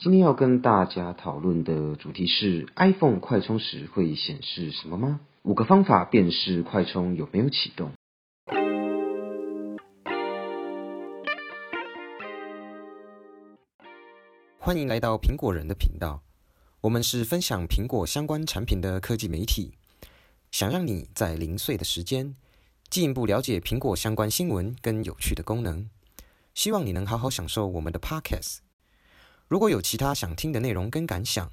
[0.00, 5.18] 今天要跟大家讨论的主题是 iPhone 快充时会显示什么吗？
[5.42, 7.90] 五个方法辨识快充有没有启动。
[14.60, 16.22] 欢迎来到苹果人的频道，
[16.82, 19.72] 我们是分享苹果相关产品的科技媒体，
[20.52, 22.36] 想让你在零碎的时间
[22.88, 25.90] 进一步了解苹果相关新闻跟有趣的功能。
[26.54, 28.58] 希望你能好好享受我们的 Podcast。
[29.48, 31.50] 如果有其他想听的内容跟感想，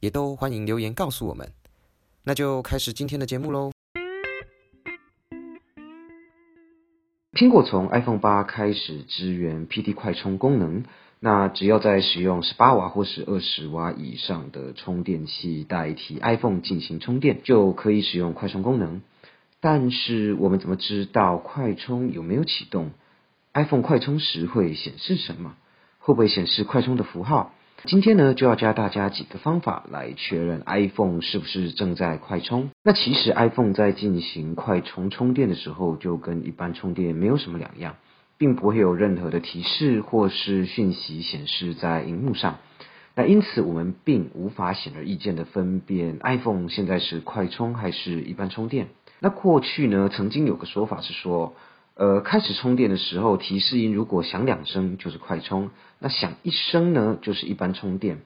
[0.00, 1.52] 也都欢迎留言告诉我们。
[2.24, 3.70] 那就开始今天的节目喽。
[7.32, 10.82] 苹果从 iPhone 八开始支援 PD 快充功能，
[11.20, 19.02] 那只要在使用十八瓦或是二十瓦以上的充电器代替 iPhone 进行充电，就可以使用快充功能。
[19.60, 22.90] 但是我们怎么知道快充有没有启动
[23.54, 25.54] ？iPhone 快充时会显示什么？
[26.06, 27.52] 会不会显示快充的符号？
[27.84, 32.70] 今天呢，就要教大家几个方法来确认 iPhone 是不是正在快充。
[32.84, 37.96] 那其实 iPhone 在进行快充充电的时候，就跟一般充电没有什么两样，
[38.38, 42.58] 并不会有任何的提示或是讯息显示在荧幕上。
[43.16, 48.90] 那因此，我们并无法显而易见的分辨 iPhone 现在是快充还是一般充电。
[49.18, 51.56] 那过去呢，曾经有个说法是说。
[51.96, 58.18] 呃，开始充电的时候，提示音如果响两声就是快充，那响一声呢就是一般充电。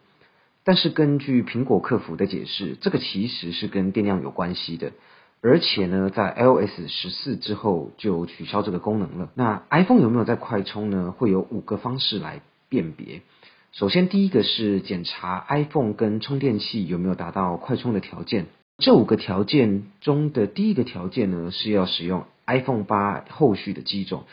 [0.65, 4.93] 但是根据苹果客服的解释，这个其实是跟电量有关系的，
[5.41, 9.31] 而且呢，在 iOS 十四之后就取消这个功能了。
[9.37, 11.15] 那 iPhone 有没有在快充呢？
[11.17, 13.23] 会有五个方式来辨别。
[13.71, 18.47] 首先，第一个是检查 iPhone 跟充电器有没有达到快充的条件。
[18.79, 22.25] 这五个条件中的第一个条件呢，是要使用。
[22.59, 24.25] iPhone 八后续的机种，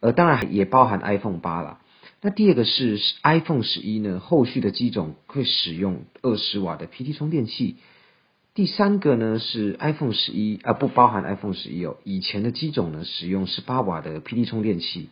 [0.00, 1.78] 呃，当然也包含 iPhone 八了。
[2.20, 7.76] 那第二个是 iPhone 十一呢，后续的机种会使用二十瓦的 PT 充电器。
[8.54, 15.08] 第三个呢是 iPhone 十一啊，不包含 iPhone 十一哦，以前的机种呢使用十八瓦的 PT 充电器。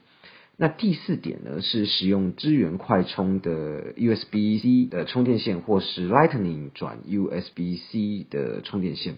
[0.57, 9.17] 那第四点呢是使用支援快充的 USB-C 的充电线，或是 Lightning 转 USB-C 的充电线。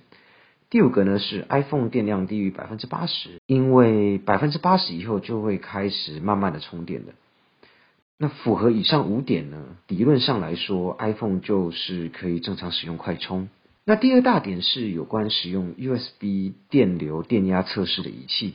[0.72, 7.12] 第五个呢是 iPhone 电量低于百分之八十，因为百分之八十以后就会开始慢慢的充电的。
[8.16, 13.50] 那符合以上五点呢，理论上来说，iPhone 就是可以正常使用快充。
[13.84, 18.55] 那第二大点是有关使用 USB 电流电压测试的仪器，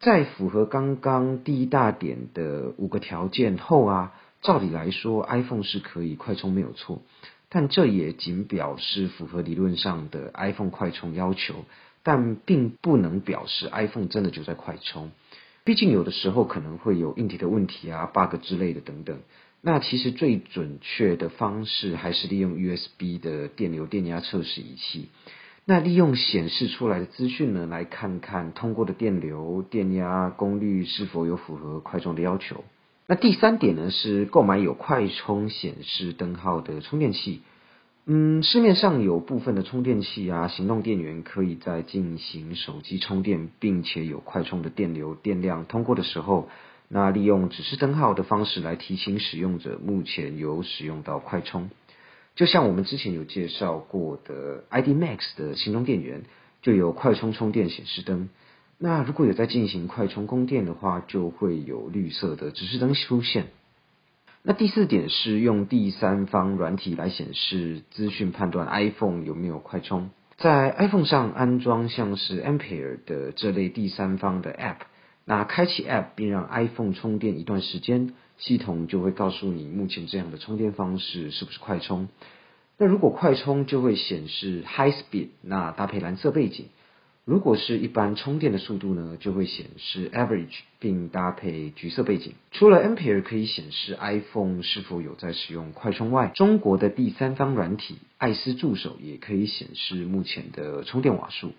[0.00, 7.02] 在符合刚刚第一大点的五个条件后啊，照理来说，iPhone 是可以快充没有错。
[7.48, 11.64] 但这也仅表示符合理论上的 iPhone 快充要求，
[12.02, 15.10] 但并不能表示 iPhone 真的就在快充。
[15.64, 19.20] 毕竟有的时候可能会有硬体的问题啊、bug 之类的等等。
[19.62, 25.08] 那其实最准确的方式还是利用 USB 的电流电压测试仪器。
[25.64, 32.62] 那利用显示出来的资讯呢，来看看通过的电流、电压、功率是否有符合快充的要求。
[33.08, 37.40] 那第三点呢，是购买有快充显示灯号的充电器。
[38.04, 46.48] 嗯，市面上有部分的充电器啊，行动电源可以在进行手机充电，并且有快充的电流电量通过的时候，
[46.88, 51.70] 那利用指示灯号的方式来提醒使用者目前有使用到快充。
[52.34, 56.24] 就像我们之前有介绍过的 ID Max 的行动电源，
[56.60, 58.28] 就有快充充电显示灯。
[58.78, 63.46] 那如果有在进行快充供电的话，就会有绿色的指示灯出现。
[64.42, 70.10] 那第四点是用第三方软体来显示资讯，判断 iPhone 有没有快充。
[70.36, 74.80] 在 iPhone 上安装像是 Ampere 的这类第三方的 App，
[75.24, 82.08] 那开启 App 并让 iPhone 充电一段时间，系统就会告诉你目前这样的充电方式是不是快充。
[82.76, 86.66] 那如果快充就会显示 High Speed，那搭配蓝色背景。
[87.26, 92.34] 如果是一般充电的速度呢，就会显示 average，并搭配橘色背景。
[92.52, 101.52] 除了 Ampere 可以显示 iPhone 是否有在使用快充外，中国的第三方软体爱思助手也可以显示目前的充电瓦数。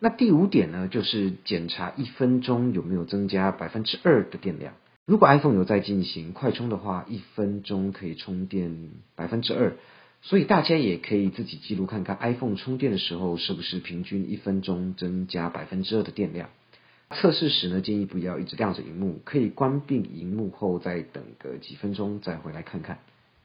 [0.00, 4.74] 那第五点呢，就是检查一分钟有没有增加百分之二的电量。
[5.06, 9.72] 如果 iPhone 有在进行快充的话，一分钟可以充电百分之二。
[10.20, 16.50] 所以大家也可以自己记录看看，iPhone 充电的时候是不是平均一分钟增加百分之二的电量。
[17.10, 22.98] 测试时呢，建议不要一直亮着荧幕，可以关闭荧幕后再等个几分钟再回来看看。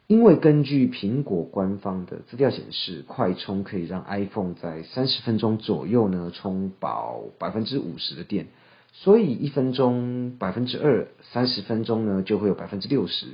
[0.07, 8.47] 因为根据苹果官方的资料显示，快充可以让 iPhone 在三十分钟左右呢充饱百分之五十的电，
[8.91, 13.27] 所以一分钟百分之二，三十分钟呢就会有百分之六十。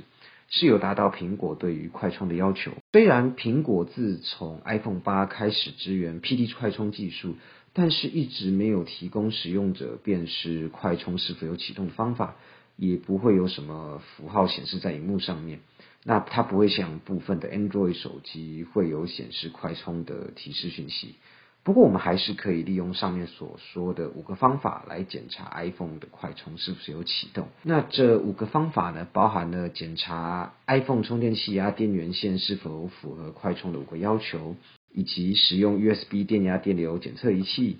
[0.50, 2.72] 是有达到苹果对于快充的要求。
[2.92, 7.36] 虽然苹果自从 iPhone 八开始支援 PD 快充技术，
[7.72, 12.34] 但是一直没有提供使用者辨识快充是否有启动的方法，
[12.76, 15.60] 也不会有什么符号显示在荧幕上面。
[16.02, 21.14] 那它不会像部分的 Android 手机会有显示快充的提示讯息。
[21.62, 27.48] 不过我们还是可以利用上面所说的五个方法来检查 iPhone 的快充是不是有启动。
[27.62, 34.56] 那这五个方法呢，包含了检查 iPhone 充电器啊电源线是否符合快充的五个要求，
[34.94, 37.78] 以及使用 USB 电压电流检测仪器。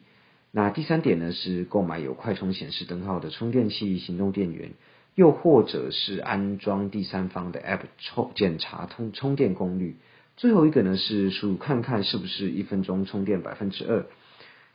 [0.52, 4.72] 那第三点呢是购买有快充显示灯号的充电器、行动电源，
[5.14, 9.96] 又或者是安装第三方的 App 充检查充充电功率。
[10.40, 14.06] 最后一个呢是输入看看是不是一分钟充电百分之二。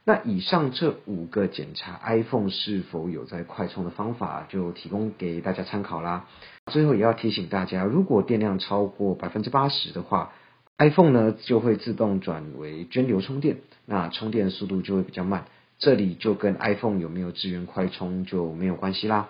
[0.03, 6.27] 那以上这五个检查 iPhone 是否有在快充的方法，就提供给大家参考啦。
[6.71, 10.33] 最后也要提醒大家，如果电量超过百分之八十的话
[10.77, 13.57] ，iPhone 呢就会自动转为涓流充电，
[13.87, 15.45] 那充电速度就会比较慢。
[15.79, 19.29] 这里就跟 iPhone 有没有支援快充就没有关系啦。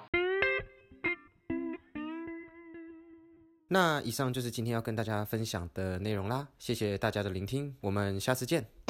[3.67, 8.84] 那以上就是今天要跟大家分享的内容啦，谢谢大家的聆听，我们下次见。